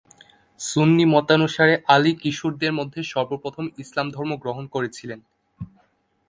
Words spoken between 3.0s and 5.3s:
সর্বপ্রথম ইসলাম ধর্ম গ্রহণ করেছিলেন।